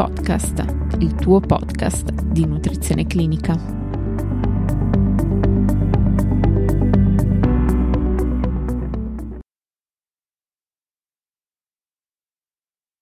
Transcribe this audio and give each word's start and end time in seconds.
Podcast, 0.00 0.64
il 1.00 1.14
tuo 1.14 1.40
podcast 1.40 2.10
di 2.22 2.46
nutrizione 2.46 3.06
clinica. 3.06 3.54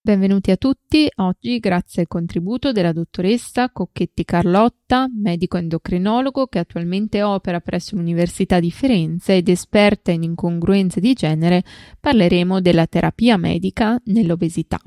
Benvenuti 0.01 0.51
a 0.51 0.57
tutti. 0.57 1.09
Oggi, 1.19 1.61
grazie 1.61 2.03
al 2.03 2.09
contributo 2.09 2.73
della 2.73 2.91
dottoressa 2.91 3.71
Cocchetti 3.71 4.25
Carlotta, 4.25 5.07
medico 5.09 5.57
endocrinologo 5.57 6.49
che 6.49 6.59
attualmente 6.59 7.23
opera 7.23 7.61
presso 7.61 7.95
l'Università 7.95 8.59
di 8.59 8.73
Firenze 8.73 9.37
ed 9.37 9.49
esperta 9.49 10.11
in 10.11 10.25
incongruenze 10.25 10.99
di 10.99 11.13
genere, 11.13 11.63
parleremo 12.01 12.61
della 12.61 12.89
terapia 12.89 13.37
medica 13.37 14.03
nell'obesità. 14.07 14.81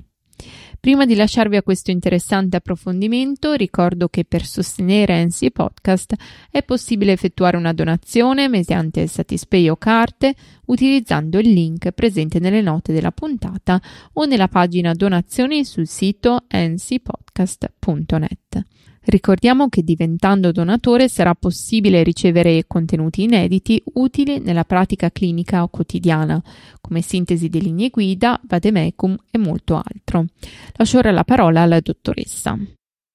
Prima 0.82 1.06
di 1.06 1.14
lasciarvi 1.14 1.58
a 1.58 1.62
questo 1.62 1.92
interessante 1.92 2.58
approfondimento, 2.58 3.54
ricordo 3.54 4.08
che 4.08 4.26
per 4.26 4.44
sostenere 4.44 5.24
NC 5.24 5.52
Podcast 5.52 6.16
è 6.50 6.64
possibile 6.64 7.12
effettuare 7.12 7.56
una 7.56 7.72
donazione 7.72 8.48
mediante 8.48 9.06
Satispay 9.06 9.70
o 9.70 9.78
carte 9.78 10.34
utilizzando 10.66 11.38
il 11.38 11.52
link 11.52 11.92
presente 11.92 12.40
nelle 12.40 12.62
note 12.62 12.94
della 12.94 13.12
puntata 13.12 13.80
o 14.14 14.26
nella 14.26 14.48
pagina 14.48 14.94
donazioni 14.94 15.64
sul 15.66 15.86
sito 15.86 16.46
ncpodcast.net. 16.52 18.66
Ricordiamo 19.04 19.68
che 19.68 19.82
diventando 19.82 20.52
donatore 20.52 21.10
sarà 21.10 21.34
possibile 21.34 22.04
ricevere 22.04 22.66
contenuti 22.68 23.24
inediti 23.24 23.82
utili 23.94 24.40
nella 24.40 24.64
pratica 24.64 25.10
clinica 25.10 25.64
o 25.64 25.70
quotidiana, 25.70 26.42
come 26.80 27.02
sintesi 27.02 27.50
di 27.50 27.62
linee 27.62 27.90
guida, 27.90 28.40
vademecum 28.44 29.18
e 29.32 29.38
molto 29.40 29.76
altro. 29.76 30.26
Lascio 30.74 31.00
ora 31.00 31.12
la 31.12 31.24
parola 31.24 31.62
alla 31.62 31.80
dottoressa. 31.80 32.58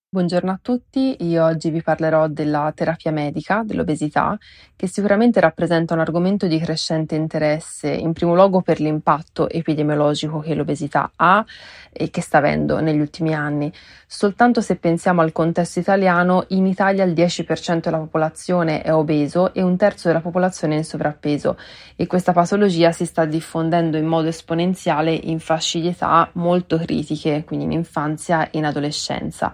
Buongiorno 0.09 0.53
a 0.53 0.59
tutti, 0.63 1.17
io 1.25 1.45
oggi 1.45 1.69
vi 1.69 1.83
parlerò 1.83 2.29
della 2.29 2.73
terapia 2.73 3.11
medica 3.11 3.65
dell'obesità, 3.65 4.39
che 4.77 4.87
sicuramente 4.87 5.41
rappresenta 5.41 5.95
un 5.95 6.01
argomento 6.01 6.47
di 6.47 6.61
crescente 6.61 7.17
interesse, 7.17 7.91
in 7.91 8.13
primo 8.13 8.33
luogo 8.33 8.63
per 8.63 8.79
l'impatto 8.79 9.51
epidemiologico 9.51 10.39
che 10.39 10.55
l'obesità 10.55 11.11
ha 11.17 11.45
e 11.93 12.09
che 12.11 12.21
sta 12.21 12.39
avendo 12.39 12.79
negli 12.79 13.01
ultimi 13.01 13.35
anni. 13.35 13.71
Soltanto 14.07 14.61
se 14.61 14.77
pensiamo 14.77 15.23
al 15.23 15.33
contesto 15.33 15.81
italiano, 15.81 16.45
in 16.51 16.67
Italia 16.67 17.03
il 17.03 17.13
10% 17.13 17.81
della 17.81 17.99
popolazione 17.99 18.83
è 18.83 18.95
obeso 18.95 19.53
e 19.55 19.61
un 19.61 19.77
terzo 19.77 20.07
della 20.07 20.21
popolazione 20.21 20.75
è 20.75 20.79
in 20.79 20.85
sovrappeso 20.85 21.59
e 21.97 22.07
questa 22.07 22.33
patologia 22.33 22.93
si 22.93 23.07
sta 23.07 23.25
diffondendo 23.25 23.97
in 23.97 24.07
modo 24.07 24.29
esponenziale 24.29 25.11
in 25.11 25.41
fasce 25.41 25.81
di 25.81 25.89
età 25.89 26.31
molto 26.35 26.79
critiche, 26.79 27.43
quindi 27.45 27.65
in 27.65 27.73
infanzia 27.73 28.51
e 28.51 28.59
in 28.59 28.67
adolescenza. 28.67 29.53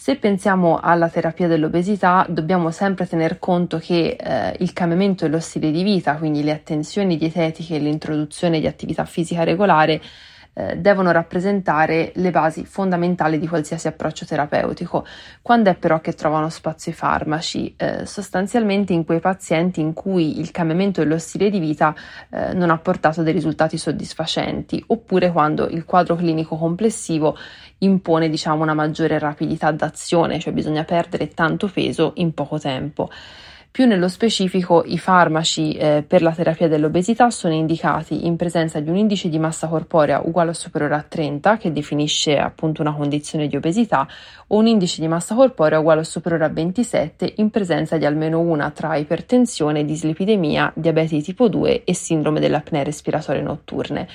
Se 0.00 0.16
pensiamo 0.16 0.80
alla 0.80 1.10
terapia 1.10 1.46
dell'obesità, 1.46 2.24
dobbiamo 2.26 2.70
sempre 2.70 3.06
tener 3.06 3.38
conto 3.38 3.76
che 3.76 4.16
eh, 4.18 4.56
il 4.60 4.72
cambiamento 4.72 5.26
dello 5.26 5.40
stile 5.40 5.70
di 5.70 5.82
vita, 5.82 6.16
quindi 6.16 6.42
le 6.42 6.52
attenzioni 6.52 7.18
dietetiche 7.18 7.74
e 7.74 7.80
l'introduzione 7.80 8.60
di 8.60 8.66
attività 8.66 9.04
fisica 9.04 9.44
regolare, 9.44 10.00
eh, 10.60 10.76
devono 10.76 11.10
rappresentare 11.10 12.12
le 12.16 12.30
basi 12.30 12.64
fondamentali 12.66 13.38
di 13.38 13.48
qualsiasi 13.48 13.88
approccio 13.88 14.26
terapeutico. 14.26 15.06
Quando 15.40 15.70
è 15.70 15.74
però 15.74 16.00
che 16.00 16.12
trovano 16.12 16.50
spazio 16.50 16.92
i 16.92 16.94
farmaci? 16.94 17.74
Eh, 17.76 18.04
sostanzialmente 18.04 18.92
in 18.92 19.04
quei 19.04 19.20
pazienti 19.20 19.80
in 19.80 19.94
cui 19.94 20.38
il 20.38 20.50
cambiamento 20.50 21.00
dello 21.00 21.18
stile 21.18 21.48
di 21.48 21.58
vita 21.58 21.94
eh, 22.30 22.52
non 22.52 22.70
ha 22.70 22.78
portato 22.78 23.22
dei 23.22 23.32
risultati 23.32 23.78
soddisfacenti, 23.78 24.82
oppure 24.88 25.32
quando 25.32 25.66
il 25.68 25.84
quadro 25.84 26.16
clinico 26.16 26.56
complessivo 26.56 27.36
impone 27.78 28.28
diciamo 28.28 28.62
una 28.62 28.74
maggiore 28.74 29.18
rapidità 29.18 29.70
d'azione, 29.70 30.38
cioè 30.38 30.52
bisogna 30.52 30.84
perdere 30.84 31.28
tanto 31.28 31.68
peso 31.68 32.12
in 32.16 32.34
poco 32.34 32.58
tempo. 32.58 33.08
Più 33.72 33.86
nello 33.86 34.08
specifico, 34.08 34.82
i 34.84 34.98
farmaci 34.98 35.74
eh, 35.74 36.04
per 36.04 36.22
la 36.22 36.32
terapia 36.32 36.66
dell'obesità 36.66 37.30
sono 37.30 37.54
indicati 37.54 38.26
in 38.26 38.34
presenza 38.34 38.80
di 38.80 38.90
un 38.90 38.96
indice 38.96 39.28
di 39.28 39.38
massa 39.38 39.68
corporea 39.68 40.20
uguale 40.24 40.50
o 40.50 40.54
superiore 40.54 40.96
a 40.96 41.04
30, 41.06 41.56
che 41.56 41.70
definisce 41.70 42.36
appunto 42.36 42.82
una 42.82 42.92
condizione 42.92 43.46
di 43.46 43.54
obesità, 43.54 44.08
o 44.48 44.56
un 44.56 44.66
indice 44.66 45.00
di 45.00 45.06
massa 45.06 45.36
corporea 45.36 45.78
uguale 45.78 46.00
o 46.00 46.02
superiore 46.02 46.46
a 46.46 46.48
27 46.48 47.34
in 47.36 47.50
presenza 47.50 47.96
di 47.96 48.04
almeno 48.04 48.40
una 48.40 48.70
tra 48.70 48.96
ipertensione, 48.96 49.84
dislipidemia, 49.84 50.72
diabete 50.74 51.14
di 51.14 51.22
tipo 51.22 51.48
2 51.48 51.84
e 51.84 51.94
sindrome 51.94 52.40
delle 52.40 52.56
apnee 52.56 52.82
respiratorie 52.82 53.40
notturne. 53.40 54.08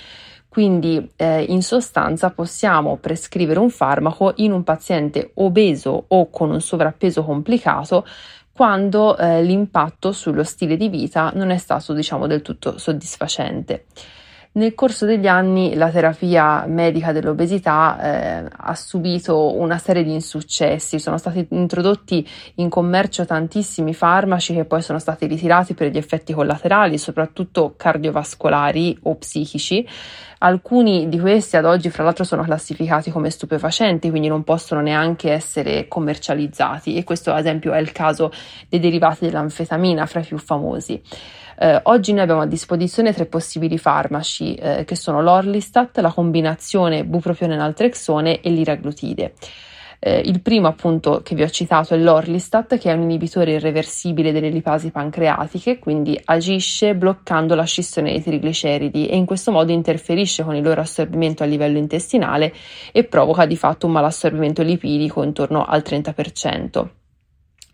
Quindi 0.49 1.11
eh, 1.15 1.43
in 1.43 1.61
sostanza 1.61 2.29
possiamo 2.29 2.97
prescrivere 2.97 3.59
un 3.59 3.69
farmaco 3.69 4.33
in 4.37 4.51
un 4.51 4.63
paziente 4.63 5.31
obeso 5.35 6.05
o 6.07 6.29
con 6.29 6.49
un 6.49 6.61
sovrappeso 6.61 7.23
complicato 7.23 8.05
quando 8.55 9.17
eh, 9.17 9.43
l'impatto 9.43 10.13
sullo 10.13 10.45
stile 10.45 10.77
di 10.77 10.87
vita 10.87 11.29
non 11.35 11.49
è 11.49 11.57
stato 11.57 11.91
diciamo 11.91 12.25
del 12.25 12.41
tutto 12.41 12.77
soddisfacente. 12.77 13.83
Nel 14.55 14.73
corso 14.73 15.05
degli 15.05 15.27
anni 15.27 15.75
la 15.75 15.89
terapia 15.89 16.63
medica 16.65 17.11
dell'obesità 17.11 17.99
eh, 17.99 18.49
ha 18.49 18.73
subito 18.73 19.53
una 19.53 19.77
serie 19.77 20.01
di 20.01 20.13
insuccessi, 20.13 20.97
sono 20.97 21.17
stati 21.17 21.45
introdotti 21.49 22.25
in 22.55 22.69
commercio 22.69 23.25
tantissimi 23.25 23.93
farmaci 23.93 24.53
che 24.53 24.63
poi 24.63 24.81
sono 24.81 24.97
stati 24.97 25.25
ritirati 25.25 25.73
per 25.73 25.91
gli 25.91 25.97
effetti 25.97 26.31
collaterali, 26.31 26.97
soprattutto 26.97 27.73
cardiovascolari 27.75 28.97
o 29.03 29.15
psichici. 29.15 29.85
Alcuni 30.37 31.09
di 31.09 31.19
questi 31.19 31.57
ad 31.57 31.65
oggi, 31.65 31.89
fra 31.89 32.03
l'altro, 32.03 32.23
sono 32.23 32.43
classificati 32.43 33.11
come 33.11 33.31
stupefacenti, 33.31 34.09
quindi 34.09 34.29
non 34.29 34.45
possono 34.45 34.79
neanche 34.79 35.31
essere 35.31 35.89
commercializzati. 35.89 36.95
E 36.95 37.03
questo, 37.03 37.31
ad 37.31 37.39
esempio, 37.39 37.73
è 37.73 37.79
il 37.79 37.91
caso 37.91 38.31
dei 38.69 38.79
derivati 38.79 39.25
dell'anfetamina, 39.25 40.05
fra 40.05 40.21
i 40.21 40.25
più 40.25 40.37
famosi. 40.37 41.01
Eh, 41.57 41.79
oggi 41.83 42.11
noi 42.11 42.23
abbiamo 42.23 42.41
a 42.41 42.45
disposizione 42.45 43.13
tre 43.13 43.25
possibili 43.25 43.77
farmaci 43.77 44.55
eh, 44.55 44.83
che 44.85 44.95
sono 44.95 45.21
l'Orlistat, 45.21 45.97
la 45.99 46.11
combinazione 46.11 47.05
bupropione-naltrexone 47.05 48.41
e 48.41 48.49
l'iraglutide. 48.49 49.33
Eh, 49.99 50.19
il 50.19 50.41
primo 50.41 50.67
appunto 50.67 51.21
che 51.23 51.33
vi 51.35 51.43
ho 51.43 51.49
citato 51.49 51.93
è 51.93 51.97
l'Orlistat 51.97 52.77
che 52.77 52.91
è 52.91 52.93
un 52.93 53.03
inibitore 53.03 53.53
irreversibile 53.53 54.33
delle 54.33 54.49
lipasi 54.49 54.91
pancreatiche, 54.91 55.79
quindi 55.79 56.19
agisce 56.25 56.93
bloccando 56.95 57.55
la 57.55 57.63
scissione 57.63 58.11
dei 58.11 58.21
trigliceridi 58.21 59.07
e 59.07 59.15
in 59.15 59.25
questo 59.25 59.51
modo 59.51 59.71
interferisce 59.71 60.43
con 60.43 60.55
il 60.55 60.63
loro 60.63 60.81
assorbimento 60.81 61.43
a 61.43 61.45
livello 61.45 61.77
intestinale 61.77 62.53
e 62.91 63.05
provoca 63.05 63.45
di 63.45 63.55
fatto 63.55 63.87
un 63.87 63.93
malassorbimento 63.93 64.61
lipidico 64.61 65.23
intorno 65.23 65.65
al 65.65 65.81
30% 65.85 67.04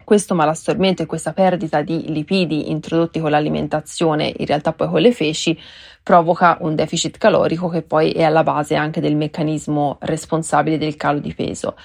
questo 0.03 0.35
malassorbimento 0.35 1.01
e 1.01 1.06
questa 1.06 1.34
perdita 1.34 1.81
di 1.81 2.12
lipidi 2.12 2.69
introdotti 2.69 3.19
con 3.19 3.31
l'alimentazione, 3.31 4.34
in 4.35 4.45
realtà 4.45 4.73
poi 4.73 4.89
con 4.89 5.01
le 5.01 5.12
feci, 5.12 5.59
provoca 6.03 6.57
un 6.62 6.75
deficit 6.75 7.17
calorico 7.17 7.67
che 7.69 7.81
poi 7.81 8.12
è 8.12 8.23
alla 8.23 8.44
base 8.44 8.75
anche 8.75 9.01
del 9.01 9.16
meccanismo 9.16 9.97
responsabile 10.01 10.78
del 10.78 10.95
calo 10.95 11.19
di 11.19 11.34
peso. 11.34 11.75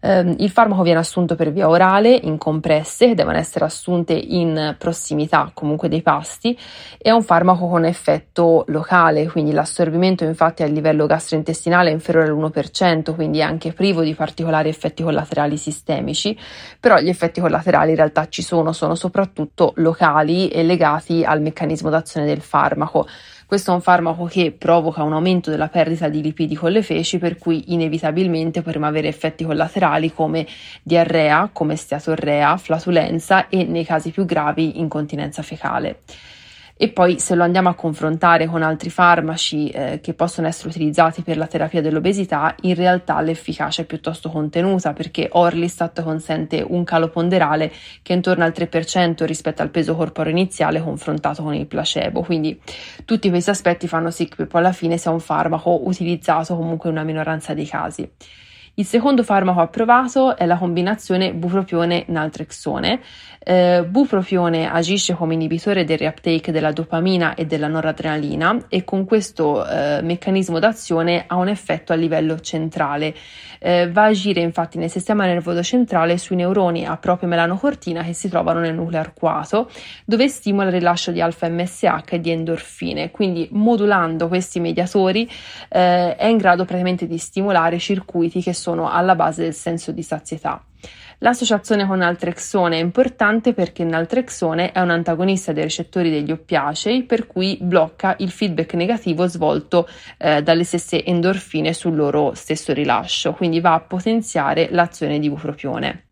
Um, 0.00 0.36
il 0.38 0.50
farmaco 0.50 0.82
viene 0.82 1.00
assunto 1.00 1.34
per 1.34 1.50
via 1.50 1.68
orale 1.68 2.14
in 2.22 2.38
compresse 2.38 3.08
che 3.08 3.14
devono 3.14 3.36
essere 3.36 3.64
assunte 3.64 4.12
in 4.12 4.76
prossimità 4.78 5.50
comunque 5.52 5.88
dei 5.88 6.02
pasti. 6.02 6.56
È 6.96 7.10
un 7.10 7.22
farmaco 7.22 7.66
con 7.66 7.84
effetto 7.84 8.64
locale, 8.68 9.26
quindi 9.26 9.50
l'assorbimento 9.50 10.22
infatti 10.22 10.62
a 10.62 10.66
livello 10.66 11.06
gastrointestinale 11.06 11.90
è 11.90 11.92
inferiore 11.92 12.28
all'1%, 12.28 13.14
quindi 13.14 13.38
è 13.38 13.42
anche 13.42 13.72
privo 13.72 14.02
di 14.02 14.14
particolari 14.14 14.68
effetti 14.68 15.02
collaterali 15.02 15.56
sistemici, 15.56 16.38
però 16.78 16.98
gli 16.98 17.08
effetti 17.08 17.40
collaterali 17.40 17.90
in 17.90 17.96
realtà 17.96 18.28
ci 18.28 18.42
sono, 18.42 18.72
sono 18.72 18.94
soprattutto 18.94 19.72
locali 19.76 20.48
e 20.48 20.62
legati 20.62 21.24
al 21.24 21.40
meccanismo 21.40 21.90
d'azione 21.90 22.26
del 22.26 22.40
farmaco. 22.40 23.06
Questo 23.48 23.70
è 23.70 23.74
un 23.74 23.80
farmaco 23.80 24.26
che 24.26 24.52
provoca 24.52 25.02
un 25.02 25.14
aumento 25.14 25.48
della 25.48 25.68
perdita 25.68 26.10
di 26.10 26.20
lipidi 26.20 26.54
con 26.54 26.70
le 26.70 26.82
feci, 26.82 27.16
per 27.16 27.38
cui 27.38 27.72
inevitabilmente 27.72 28.60
potremo 28.60 28.84
avere 28.84 29.08
effetti 29.08 29.42
collaterali 29.42 30.12
come 30.12 30.46
diarrea, 30.82 31.48
come 31.50 31.74
steatorrea, 31.74 32.58
flatulenza 32.58 33.48
e 33.48 33.64
nei 33.64 33.86
casi 33.86 34.10
più 34.10 34.26
gravi 34.26 34.80
incontinenza 34.80 35.40
fecale 35.40 36.00
e 36.80 36.90
poi 36.90 37.18
se 37.18 37.34
lo 37.34 37.42
andiamo 37.42 37.68
a 37.68 37.74
confrontare 37.74 38.46
con 38.46 38.62
altri 38.62 38.88
farmaci 38.88 39.68
eh, 39.68 39.98
che 40.00 40.14
possono 40.14 40.46
essere 40.46 40.68
utilizzati 40.68 41.22
per 41.22 41.36
la 41.36 41.48
terapia 41.48 41.82
dell'obesità, 41.82 42.54
in 42.62 42.76
realtà 42.76 43.20
l'efficacia 43.20 43.82
è 43.82 43.84
piuttosto 43.84 44.30
contenuta 44.30 44.92
perché 44.92 45.28
Orlistat 45.32 46.02
consente 46.04 46.64
un 46.66 46.84
calo 46.84 47.08
ponderale 47.08 47.72
che 48.00 48.12
è 48.12 48.16
intorno 48.16 48.44
al 48.44 48.52
3% 48.54 49.24
rispetto 49.24 49.60
al 49.60 49.70
peso 49.70 49.96
corporeo 49.96 50.30
iniziale 50.30 50.80
confrontato 50.80 51.42
con 51.42 51.52
il 51.52 51.66
placebo, 51.66 52.22
quindi 52.22 52.58
tutti 53.04 53.28
questi 53.28 53.50
aspetti 53.50 53.88
fanno 53.88 54.12
sì 54.12 54.28
che 54.28 54.46
poi 54.46 54.60
alla 54.60 54.72
fine 54.72 54.98
sia 54.98 55.10
un 55.10 55.20
farmaco 55.20 55.80
utilizzato 55.84 56.54
comunque 56.54 56.90
in 56.90 56.94
una 56.94 57.04
minoranza 57.04 57.54
dei 57.54 57.66
casi. 57.66 58.08
Il 58.78 58.84
secondo 58.84 59.24
farmaco 59.24 59.60
approvato 59.60 60.36
è 60.36 60.46
la 60.46 60.56
combinazione 60.56 61.34
bupropione-naltrexone. 61.34 63.00
Eh, 63.40 63.84
bupropione 63.84 64.70
agisce 64.70 65.14
come 65.14 65.34
inibitore 65.34 65.82
del 65.82 65.98
reuptake 65.98 66.52
della 66.52 66.70
dopamina 66.70 67.34
e 67.34 67.44
della 67.44 67.66
noradrenalina 67.66 68.66
e 68.68 68.84
con 68.84 69.04
questo 69.04 69.66
eh, 69.66 70.00
meccanismo 70.02 70.60
d'azione 70.60 71.24
ha 71.26 71.34
un 71.34 71.48
effetto 71.48 71.92
a 71.92 71.96
livello 71.96 72.38
centrale. 72.38 73.16
Eh, 73.58 73.90
va 73.90 74.02
a 74.02 74.06
agire 74.06 74.42
infatti 74.42 74.78
nel 74.78 74.90
sistema 74.90 75.24
nervoso 75.24 75.60
centrale 75.64 76.16
sui 76.16 76.36
neuroni 76.36 76.86
a 76.86 76.96
proprio 76.98 77.28
melanocortina 77.28 78.04
che 78.04 78.12
si 78.12 78.28
trovano 78.28 78.60
nel 78.60 78.74
nucleo 78.74 79.00
arcuato, 79.00 79.68
dove 80.04 80.28
stimola 80.28 80.68
il 80.68 80.74
rilascio 80.74 81.10
di 81.10 81.20
alfa-MSH 81.20 82.12
e 82.12 82.20
di 82.20 82.30
endorfine. 82.30 83.10
Quindi 83.10 83.48
modulando 83.50 84.28
questi 84.28 84.60
mediatori 84.60 85.28
eh, 85.68 86.14
è 86.14 86.26
in 86.26 86.36
grado 86.36 86.64
praticamente 86.64 87.08
di 87.08 87.18
stimolare 87.18 87.80
circuiti 87.80 88.40
che 88.40 88.52
sono 88.52 88.67
sono 88.68 88.90
alla 88.90 89.14
base 89.14 89.44
del 89.44 89.54
senso 89.54 89.92
di 89.92 90.02
sazietà. 90.02 90.62
L'associazione 91.20 91.86
con 91.86 91.98
naltrexone 91.98 92.76
è 92.76 92.82
importante 92.82 93.54
perché 93.54 93.82
naltrexone 93.82 94.72
è 94.72 94.80
un 94.80 94.90
antagonista 94.90 95.52
dei 95.52 95.64
recettori 95.64 96.10
degli 96.10 96.30
oppiacei, 96.30 97.02
per 97.02 97.26
cui 97.26 97.58
blocca 97.60 98.14
il 98.18 98.30
feedback 98.30 98.74
negativo 98.74 99.26
svolto 99.26 99.88
eh, 100.18 100.42
dalle 100.42 100.64
stesse 100.64 101.02
endorfine 101.02 101.72
sul 101.72 101.96
loro 101.96 102.34
stesso 102.34 102.72
rilascio, 102.72 103.32
quindi 103.32 103.58
va 103.60 103.72
a 103.72 103.80
potenziare 103.80 104.68
l'azione 104.70 105.18
di 105.18 105.28
bupropione. 105.30 106.07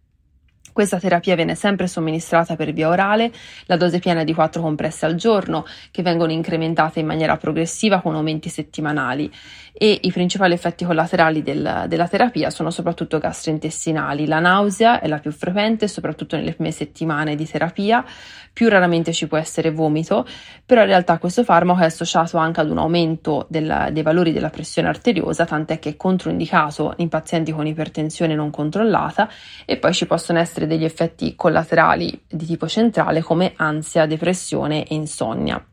Questa 0.77 1.01
terapia 1.01 1.35
viene 1.37 1.55
sempre 1.55 1.87
somministrata 1.87 2.55
per 2.55 2.75
via 2.75 2.91
orale, 2.91 3.33
la 3.65 3.79
dose 3.79 3.99
piena 3.99 4.21
è 4.21 4.25
di 4.25 4.35
4 4.35 4.61
compresse 4.61 5.07
al 5.07 5.15
giorno, 5.15 5.65
che 5.91 6.03
vengono 6.03 6.33
incrementate 6.33 7.01
in 7.01 7.07
maniera 7.07 7.39
progressiva 7.39 8.03
con 8.03 8.15
aumenti 8.15 8.51
settimanali 8.51 9.33
e 9.73 9.99
i 10.03 10.13
principali 10.13 10.53
effetti 10.53 10.85
collaterali 10.85 11.43
del, 11.43 11.85
della 11.89 12.09
terapia 12.09 12.51
sono 12.51 12.71
soprattutto 12.71 13.17
gastrointestinali. 13.19 14.27
La 14.27 14.39
nausea 14.39 15.01
è 15.01 15.09
la 15.09 15.19
più 15.19 15.33
frequente, 15.33 15.89
soprattutto 15.89 16.37
nelle 16.37 16.53
prime 16.53 16.73
settimane 16.73 17.37
di 17.37 17.49
terapia, 17.49 18.05
più 18.53 18.69
raramente 18.69 19.13
ci 19.13 19.27
può 19.27 19.37
essere 19.37 19.71
vomito, 19.71 20.27
però 20.65 20.81
in 20.81 20.87
realtà 20.87 21.19
questo 21.19 21.45
farmaco 21.45 21.81
è 21.81 21.85
associato 21.85 22.39
anche 22.39 22.61
ad 22.61 22.71
un 22.71 22.79
aumento 22.79 23.47
del, 23.51 23.89
dei 23.93 24.03
valori 24.03 24.33
della 24.33 24.49
pressione 24.49 24.89
arteriosa, 24.89 25.45
tant'è 25.45 25.79
che 25.79 25.91
è 25.91 25.97
controindicato 25.97 26.95
in 26.97 27.09
pazienti 27.09 27.53
con 27.53 27.67
ipertensione 27.67 28.35
non 28.35 28.51
controllata 28.51 29.29
e 29.67 29.77
poi 29.77 29.93
ci 29.93 30.07
possono 30.07 30.39
essere 30.39 30.66
degli 30.67 30.85
effetti 30.85 31.35
collaterali 31.35 32.25
di 32.29 32.47
tipo 32.47 32.69
centrale 32.69 33.23
come 33.23 33.53
ansia, 33.57 34.07
depressione 34.07 34.85
e 34.87 34.95
insonnia. 34.95 35.65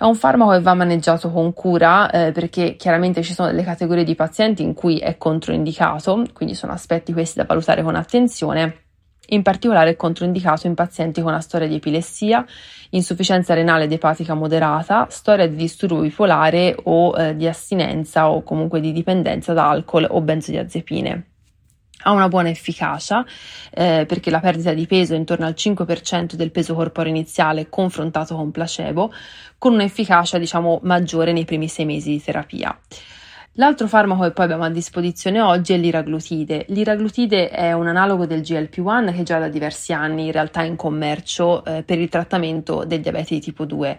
È 0.00 0.04
un 0.04 0.14
farmaco 0.14 0.52
che 0.52 0.60
va 0.60 0.72
maneggiato 0.72 1.30
con 1.30 1.52
cura 1.52 2.10
eh, 2.10 2.32
perché 2.32 2.74
chiaramente 2.76 3.22
ci 3.22 3.34
sono 3.34 3.48
delle 3.48 3.62
categorie 3.62 4.02
di 4.02 4.14
pazienti 4.14 4.62
in 4.62 4.72
cui 4.72 4.96
è 4.96 5.18
controindicato, 5.18 6.24
quindi 6.32 6.54
sono 6.54 6.72
aspetti 6.72 7.12
questi 7.12 7.38
da 7.38 7.44
valutare 7.44 7.82
con 7.82 7.94
attenzione. 7.94 8.84
In 9.32 9.42
particolare 9.42 9.90
è 9.90 9.96
controindicato 9.96 10.66
in 10.66 10.74
pazienti 10.74 11.20
con 11.20 11.32
una 11.32 11.42
storia 11.42 11.68
di 11.68 11.74
epilessia, 11.74 12.46
insufficienza 12.90 13.52
renale 13.52 13.84
ed 13.84 13.92
epatica 13.92 14.32
moderata, 14.32 15.06
storia 15.10 15.46
di 15.46 15.56
disturbo 15.56 16.00
bipolare 16.00 16.74
o 16.84 17.14
eh, 17.14 17.36
di 17.36 17.46
astinenza 17.46 18.30
o 18.30 18.42
comunque 18.42 18.80
di 18.80 18.92
dipendenza 18.92 19.52
da 19.52 19.68
alcol 19.68 20.06
o 20.08 20.20
benzodiazepine 20.22 21.29
ha 22.02 22.12
una 22.12 22.28
buona 22.28 22.48
efficacia 22.48 23.24
eh, 23.70 24.04
perché 24.06 24.30
la 24.30 24.40
perdita 24.40 24.72
di 24.72 24.86
peso 24.86 25.14
è 25.14 25.16
intorno 25.16 25.46
al 25.46 25.54
5% 25.56 26.34
del 26.34 26.50
peso 26.50 26.74
corporeo 26.74 27.12
iniziale 27.12 27.68
confrontato 27.68 28.34
con 28.36 28.50
placebo, 28.50 29.12
con 29.58 29.74
un'efficacia 29.74 30.38
diciamo 30.38 30.80
maggiore 30.82 31.32
nei 31.32 31.44
primi 31.44 31.68
sei 31.68 31.84
mesi 31.84 32.10
di 32.10 32.22
terapia. 32.22 32.76
L'altro 33.54 33.88
farmaco 33.88 34.22
che 34.22 34.30
poi 34.30 34.44
abbiamo 34.44 34.64
a 34.64 34.70
disposizione 34.70 35.40
oggi 35.40 35.72
è 35.72 35.76
l'iraglutide. 35.76 36.66
L'iraglutide 36.68 37.50
è 37.50 37.72
un 37.72 37.88
analogo 37.88 38.24
del 38.24 38.40
GLP-1 38.40 39.12
che 39.12 39.22
già 39.24 39.38
da 39.38 39.48
diversi 39.48 39.92
anni 39.92 40.26
in 40.26 40.32
realtà 40.32 40.62
è 40.62 40.66
in 40.66 40.76
commercio 40.76 41.64
eh, 41.64 41.82
per 41.82 41.98
il 41.98 42.08
trattamento 42.08 42.84
del 42.84 43.00
diabete 43.00 43.34
di 43.34 43.40
tipo 43.40 43.64
2 43.64 43.98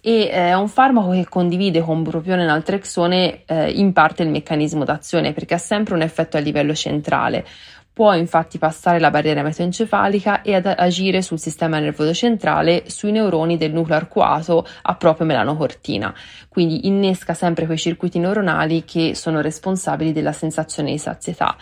e 0.00 0.22
eh, 0.22 0.28
è 0.30 0.54
un 0.54 0.68
farmaco 0.68 1.10
che 1.10 1.26
condivide 1.28 1.80
con 1.80 2.02
bupropione 2.02 2.42
e 2.42 2.46
naltrexone 2.46 3.42
eh, 3.44 3.70
in 3.70 3.92
parte 3.92 4.22
il 4.22 4.30
meccanismo 4.30 4.84
d'azione 4.84 5.32
perché 5.32 5.54
ha 5.54 5.58
sempre 5.58 5.94
un 5.94 6.02
effetto 6.02 6.36
a 6.36 6.40
livello 6.40 6.74
centrale. 6.74 7.46
Può 7.92 8.14
infatti 8.14 8.56
passare 8.56 8.98
la 8.98 9.10
barriera 9.10 9.42
metoencefalica 9.42 10.42
e 10.42 10.54
agire 10.54 11.20
sul 11.20 11.38
sistema 11.38 11.78
nervoso 11.80 12.14
centrale 12.14 12.84
sui 12.86 13.10
neuroni 13.10 13.58
del 13.58 13.72
nucleo 13.72 13.98
arcuato 13.98 14.66
a 14.82 14.94
proprio 14.94 15.26
melanocortina, 15.26 16.14
quindi 16.48 16.86
innesca 16.86 17.34
sempre 17.34 17.66
quei 17.66 17.76
circuiti 17.76 18.18
neuronali 18.18 18.84
che 18.84 19.14
sono 19.14 19.42
responsabili 19.42 20.12
della 20.12 20.32
sensazione 20.32 20.92
di 20.92 20.98
sazietà. 20.98 21.56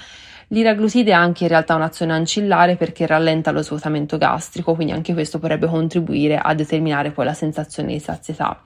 L'iraglutide 0.48 1.12
ha 1.12 1.20
anche 1.20 1.44
in 1.44 1.50
realtà 1.50 1.74
un'azione 1.74 2.12
ancillare 2.12 2.76
perché 2.76 3.06
rallenta 3.06 3.50
lo 3.50 3.62
svuotamento 3.62 4.16
gastrico, 4.16 4.74
quindi 4.74 4.92
anche 4.92 5.12
questo 5.12 5.38
potrebbe 5.38 5.66
contribuire 5.66 6.38
a 6.38 6.54
determinare 6.54 7.10
poi 7.10 7.26
la 7.26 7.34
sensazione 7.34 7.92
di 7.92 7.98
sazietà. 7.98 8.62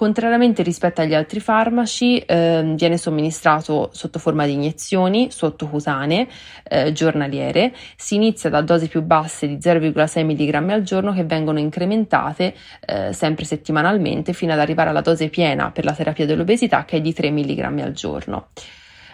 Contrariamente 0.00 0.62
rispetto 0.62 1.02
agli 1.02 1.14
altri 1.14 1.40
farmaci, 1.40 2.20
eh, 2.20 2.72
viene 2.74 2.96
somministrato 2.96 3.90
sotto 3.92 4.18
forma 4.18 4.46
di 4.46 4.54
iniezioni 4.54 5.30
sottocutanee 5.30 6.26
eh, 6.64 6.92
giornaliere. 6.92 7.74
Si 7.96 8.14
inizia 8.14 8.48
da 8.48 8.62
dosi 8.62 8.88
più 8.88 9.02
basse 9.02 9.46
di 9.46 9.56
0,6 9.56 10.24
mg 10.24 10.70
al 10.70 10.82
giorno 10.82 11.12
che 11.12 11.24
vengono 11.24 11.58
incrementate 11.58 12.54
eh, 12.86 13.12
sempre 13.12 13.44
settimanalmente 13.44 14.32
fino 14.32 14.54
ad 14.54 14.58
arrivare 14.58 14.88
alla 14.88 15.02
dose 15.02 15.28
piena 15.28 15.70
per 15.70 15.84
la 15.84 15.92
terapia 15.92 16.24
dell'obesità 16.24 16.86
che 16.86 16.96
è 16.96 17.00
di 17.02 17.12
3 17.12 17.30
mg 17.30 17.80
al 17.82 17.92
giorno. 17.92 18.48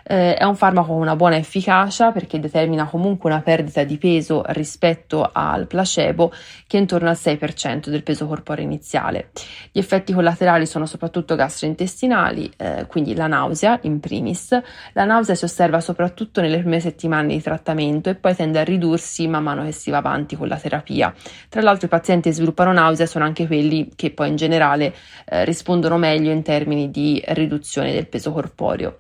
Eh, 0.09 0.37
è 0.37 0.45
un 0.45 0.55
farmaco 0.55 0.93
con 0.93 1.01
una 1.01 1.17
buona 1.17 1.37
efficacia 1.37 2.13
perché 2.13 2.39
determina 2.39 2.87
comunque 2.87 3.29
una 3.29 3.41
perdita 3.41 3.83
di 3.83 3.99
peso 3.99 4.45
rispetto 4.49 5.29
al 5.33 5.67
placebo 5.67 6.33
che 6.69 6.77
è 6.77 6.81
intorno 6.81 7.09
al 7.09 7.17
6% 7.21 7.89
del 7.89 8.05
peso 8.05 8.27
corporeo 8.29 8.65
iniziale. 8.65 9.31
Gli 9.73 9.81
effetti 9.81 10.13
collaterali 10.13 10.65
sono 10.65 10.87
soprattutto 10.87 11.35
gastrointestinali, 11.35 12.53
eh, 12.57 12.87
quindi 12.87 13.17
la 13.17 13.27
nausea 13.27 13.81
in 13.83 13.99
primis. 13.99 14.57
La 14.93 15.05
nausea 15.05 15.35
si 15.35 15.45
osserva 15.45 15.81
soprattutto 15.81 16.41
nelle 16.41 16.59
prime 16.59 16.79
settimane 16.79 17.35
di 17.35 17.43
trattamento 17.43 18.09
e 18.09 18.15
poi 18.15 18.37
tende 18.37 18.61
a 18.61 18.65
ridursi 18.65 19.27
man 19.27 19.43
mano 19.43 19.65
che 19.65 19.73
si 19.73 19.91
va 19.91 19.99
avanti 19.99 20.37
con 20.37 20.47
la 20.47 20.57
terapia. 20.57 21.13
Tra 21.49 21.63
l'altro 21.63 21.87
i 21.87 21.91
pazienti 21.91 22.29
che 22.29 22.35
sviluppano 22.37 22.73
nausea 22.73 23.07
sono 23.07 23.25
anche 23.25 23.49
quelli 23.49 23.91
che 23.97 24.13
poi 24.13 24.29
in 24.29 24.37
generale 24.37 24.95
eh, 25.25 25.45
rispondono 25.45 25.99
meglio 25.99 26.31
in 26.31 26.43
termini 26.45 26.93
di 26.93 27.21
riduzione 27.27 27.93
del 27.93 28.07
peso 28.07 28.31
corporeo. 28.33 28.99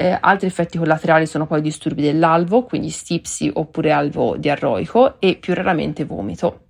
Eh, 0.00 0.16
altri 0.20 0.46
effetti 0.46 0.78
collaterali 0.78 1.26
sono 1.26 1.48
poi 1.48 1.60
disturbi 1.60 2.02
dell'alvo, 2.02 2.62
quindi 2.62 2.88
stipsi 2.88 3.50
oppure 3.52 3.90
alvo 3.90 4.36
diarroico 4.36 5.18
e 5.18 5.34
più 5.34 5.54
raramente 5.54 6.04
vomito. 6.04 6.66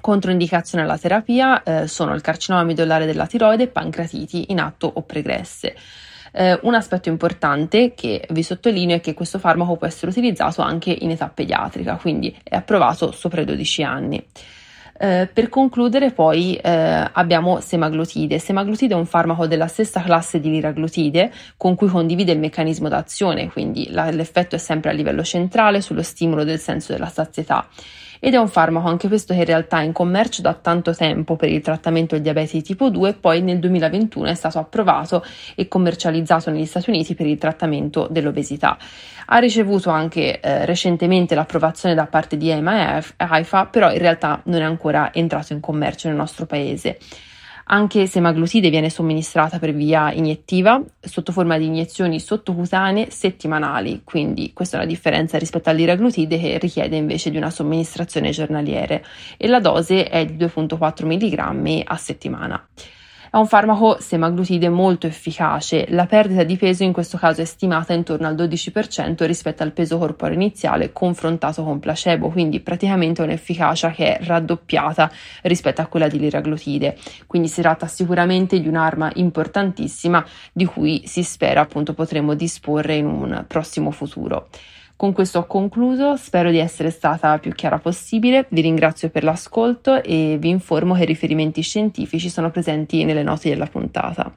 Controindicazione 0.00 0.82
alla 0.82 0.98
terapia 0.98 1.62
eh, 1.62 1.86
sono 1.86 2.14
il 2.14 2.20
carcinoma 2.20 2.64
midollare 2.64 3.06
della 3.06 3.28
tiroide 3.28 3.62
e 3.62 3.68
pancreatiti 3.68 4.46
in 4.50 4.58
atto 4.58 4.90
o 4.92 5.02
pregresse. 5.02 5.76
Eh, 6.32 6.58
un 6.62 6.74
aspetto 6.74 7.08
importante 7.08 7.94
che 7.94 8.26
vi 8.30 8.42
sottolineo 8.42 8.96
è 8.96 9.00
che 9.00 9.14
questo 9.14 9.38
farmaco 9.38 9.76
può 9.76 9.86
essere 9.86 10.10
utilizzato 10.10 10.60
anche 10.60 10.90
in 10.90 11.10
età 11.10 11.28
pediatrica, 11.28 11.94
quindi 11.94 12.36
è 12.42 12.56
approvato 12.56 13.12
sopra 13.12 13.40
i 13.40 13.44
12 13.44 13.82
anni. 13.84 14.26
Eh, 15.00 15.28
per 15.32 15.48
concludere 15.48 16.10
poi 16.10 16.56
eh, 16.56 16.70
abbiamo 17.12 17.60
semaglutide. 17.60 18.38
Semaglutide 18.38 18.94
è 18.94 18.96
un 18.96 19.06
farmaco 19.06 19.46
della 19.46 19.68
stessa 19.68 20.02
classe 20.02 20.40
di 20.40 20.50
liraglutide 20.50 21.32
con 21.56 21.76
cui 21.76 21.88
condivide 21.88 22.32
il 22.32 22.40
meccanismo 22.40 22.88
d'azione, 22.88 23.48
quindi 23.48 23.90
la, 23.90 24.10
l'effetto 24.10 24.56
è 24.56 24.58
sempre 24.58 24.90
a 24.90 24.92
livello 24.92 25.22
centrale 25.22 25.80
sullo 25.80 26.02
stimolo 26.02 26.42
del 26.42 26.58
senso 26.58 26.92
della 26.92 27.08
sazietà 27.08 27.68
ed 28.20 28.34
è 28.34 28.36
un 28.36 28.48
farmaco 28.48 28.88
anche 28.88 29.08
questo 29.08 29.32
che 29.32 29.40
in 29.40 29.44
realtà 29.44 29.80
è 29.80 29.84
in 29.84 29.92
commercio 29.92 30.42
da 30.42 30.54
tanto 30.54 30.94
tempo 30.94 31.36
per 31.36 31.48
il 31.50 31.60
trattamento 31.60 32.14
del 32.14 32.22
diabete 32.22 32.52
di 32.58 32.62
tipo 32.62 32.90
2 32.90 33.08
e 33.10 33.14
poi 33.14 33.42
nel 33.42 33.58
2021 33.58 34.26
è 34.26 34.34
stato 34.34 34.58
approvato 34.58 35.24
e 35.54 35.68
commercializzato 35.68 36.50
negli 36.50 36.66
Stati 36.66 36.90
Uniti 36.90 37.14
per 37.14 37.26
il 37.26 37.38
trattamento 37.38 38.08
dell'obesità. 38.10 38.76
Ha 39.26 39.38
ricevuto 39.38 39.90
anche 39.90 40.40
eh, 40.40 40.64
recentemente 40.64 41.34
l'approvazione 41.34 41.94
da 41.94 42.06
parte 42.06 42.36
di 42.36 42.48
EMA 42.48 42.98
e 42.98 43.04
AIFA, 43.16 43.66
però 43.66 43.92
in 43.92 43.98
realtà 43.98 44.40
non 44.44 44.60
è 44.60 44.64
ancora 44.64 45.12
entrato 45.12 45.52
in 45.52 45.60
commercio 45.60 46.08
nel 46.08 46.16
nostro 46.16 46.46
paese. 46.46 46.98
Anche 47.70 48.06
semaglutide 48.06 48.70
viene 48.70 48.88
somministrata 48.88 49.58
per 49.58 49.74
via 49.74 50.10
iniettiva 50.10 50.82
sotto 51.00 51.32
forma 51.32 51.58
di 51.58 51.66
iniezioni 51.66 52.18
sottocutanee 52.18 53.10
settimanali, 53.10 54.00
quindi 54.04 54.54
questa 54.54 54.76
è 54.76 54.80
una 54.80 54.88
differenza 54.88 55.36
rispetto 55.36 55.68
all'iraglutide 55.68 56.38
che 56.38 56.56
richiede 56.56 56.96
invece 56.96 57.30
di 57.30 57.36
una 57.36 57.50
somministrazione 57.50 58.30
giornaliere 58.30 59.04
e 59.36 59.48
la 59.48 59.60
dose 59.60 60.08
è 60.08 60.24
di 60.24 60.42
2,4 60.42 61.04
mg 61.04 61.82
a 61.84 61.96
settimana. 61.98 62.66
È 63.30 63.36
un 63.36 63.46
farmaco 63.46 63.98
semaglutide 64.00 64.70
molto 64.70 65.06
efficace, 65.06 65.84
la 65.90 66.06
perdita 66.06 66.44
di 66.44 66.56
peso 66.56 66.82
in 66.82 66.94
questo 66.94 67.18
caso 67.18 67.42
è 67.42 67.44
stimata 67.44 67.92
intorno 67.92 68.26
al 68.26 68.34
12% 68.34 69.26
rispetto 69.26 69.62
al 69.62 69.72
peso 69.72 69.98
corporeo 69.98 70.34
iniziale 70.34 70.92
confrontato 70.92 71.62
con 71.62 71.78
placebo, 71.78 72.30
quindi 72.30 72.60
praticamente 72.60 73.20
un'efficacia 73.20 73.90
che 73.90 74.16
è 74.16 74.24
raddoppiata 74.24 75.12
rispetto 75.42 75.82
a 75.82 75.86
quella 75.88 76.08
di 76.08 76.18
liraglutide. 76.18 76.96
Quindi 77.26 77.48
si 77.48 77.60
tratta 77.60 77.86
sicuramente 77.86 78.58
di 78.60 78.66
un'arma 78.66 79.10
importantissima 79.16 80.24
di 80.50 80.64
cui 80.64 81.02
si 81.04 81.22
spera 81.22 81.60
appunto 81.60 81.92
potremo 81.92 82.32
disporre 82.32 82.94
in 82.94 83.04
un 83.04 83.44
prossimo 83.46 83.90
futuro. 83.90 84.48
Con 84.98 85.12
questo 85.12 85.38
ho 85.38 85.46
concluso, 85.46 86.16
spero 86.16 86.50
di 86.50 86.58
essere 86.58 86.90
stata 86.90 87.38
più 87.38 87.52
chiara 87.52 87.78
possibile, 87.78 88.48
vi 88.50 88.62
ringrazio 88.62 89.10
per 89.10 89.22
l'ascolto 89.22 90.02
e 90.02 90.38
vi 90.40 90.48
informo 90.48 90.94
che 90.94 91.04
i 91.04 91.06
riferimenti 91.06 91.62
scientifici 91.62 92.28
sono 92.28 92.50
presenti 92.50 93.04
nelle 93.04 93.22
note 93.22 93.48
della 93.48 93.66
puntata. 93.66 94.36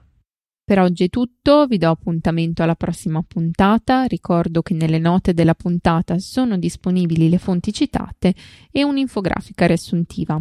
Per 0.64 0.80
oggi 0.80 1.06
è 1.06 1.10
tutto, 1.10 1.66
vi 1.66 1.80
do 1.80 1.90
appuntamento 1.90 2.62
alla 2.62 2.76
prossima 2.76 3.24
puntata, 3.28 4.04
ricordo 4.04 4.62
che 4.62 4.76
nelle 4.76 5.00
note 5.00 5.34
della 5.34 5.56
puntata 5.56 6.20
sono 6.20 6.58
disponibili 6.58 7.28
le 7.28 7.40
fonti 7.40 7.74
citate 7.74 8.36
e 8.72 8.84
un'infografica 8.84 9.66
riassuntiva. 9.66 10.40